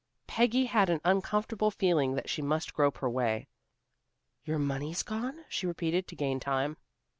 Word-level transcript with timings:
Peggy 0.25 0.65
had 0.65 0.89
an 0.89 0.99
uncomfortable 1.05 1.69
feeling 1.69 2.15
that 2.15 2.27
she 2.27 2.41
must 2.41 2.73
grope 2.73 2.97
her 2.97 3.07
way. 3.11 3.47
"Your 4.43 4.57
money's 4.57 5.03
gone?" 5.03 5.45
she 5.47 5.67
repeated, 5.67 6.07
to 6.07 6.15
gain 6.15 6.39
time. 6.39 6.77